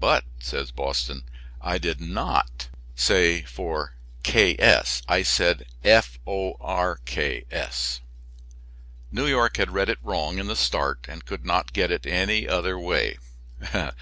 [0.00, 1.24] "But," says Boston,
[1.60, 4.56] "I did not say for K.
[4.58, 8.00] S.; I said f o r k s."
[9.12, 12.48] New York had read it wrong in the start and could not get it any
[12.48, 13.18] other way.